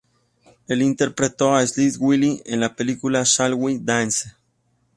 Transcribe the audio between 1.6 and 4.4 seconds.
Slick Willy en la película "Shall We Dance?